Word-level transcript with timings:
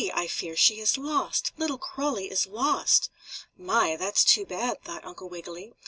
I 0.15 0.25
fear 0.25 0.55
she 0.55 0.79
is 0.79 0.97
lost! 0.97 1.51
Little 1.57 1.77
Crawlie 1.77 2.31
is 2.31 2.47
lost!" 2.47 3.11
"My! 3.55 3.95
That's 3.95 4.23
too 4.25 4.47
bad," 4.47 4.83
thought 4.83 5.05
Uncle 5.05 5.29
Wiggily. 5.29 5.73